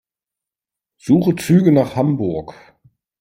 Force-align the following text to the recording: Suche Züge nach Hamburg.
Suche 0.97 1.35
Züge 1.35 1.71
nach 1.71 1.95
Hamburg. 1.95 2.55